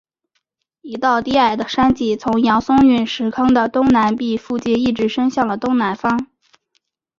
[0.81, 6.25] 一道低矮的山脊从扬松陨石坑的东南壁附近一直伸向了东南方。